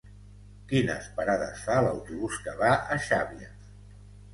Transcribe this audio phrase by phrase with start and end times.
[0.71, 3.57] Quines parades fa l'autobús que va a Xàbia?